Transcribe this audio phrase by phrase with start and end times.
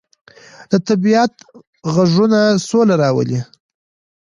[0.71, 1.33] د طبیعت
[1.95, 3.39] غږونه سوله راولي.